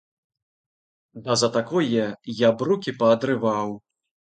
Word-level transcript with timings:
Да 1.27 1.35
за 1.41 1.49
такое 1.59 1.85
я 2.39 2.49
б 2.63 2.71
рукі 2.73 2.97
паадрываў! 3.05 3.79